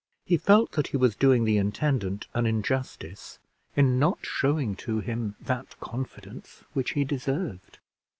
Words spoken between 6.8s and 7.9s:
ho deserved.